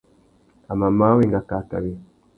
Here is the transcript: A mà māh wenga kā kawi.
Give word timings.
A 0.71 0.77
mà 0.83 0.89
māh 1.01 1.13
wenga 1.21 1.43
kā 1.53 1.61
kawi. 1.75 1.93